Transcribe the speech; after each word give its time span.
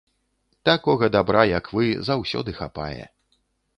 Такога 0.69 1.09
дабра, 1.15 1.43
як 1.51 1.69
вы, 1.75 1.85
заўсёды 2.11 2.59
хапае. 2.61 3.03